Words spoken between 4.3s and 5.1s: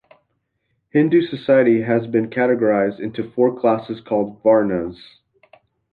"varnas".